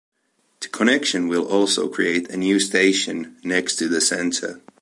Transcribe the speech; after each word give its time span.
The 0.61 0.67
connection 0.67 1.27
will 1.27 1.45
also 1.47 1.87
create 1.87 2.27
a 2.31 2.35
new 2.37 2.59
station 2.59 3.37
next 3.43 3.75
to 3.75 3.87
the 3.87 4.01
center. 4.01 4.59